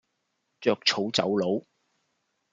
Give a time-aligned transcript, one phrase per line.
[0.59, 1.63] 著草走佬